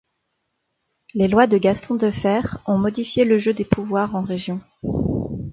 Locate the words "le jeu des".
3.23-3.65